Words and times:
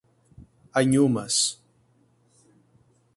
Anhumas 0.73 1.61